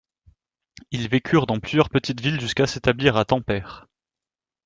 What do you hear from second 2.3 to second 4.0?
jusqu'à s'établir à Tampere.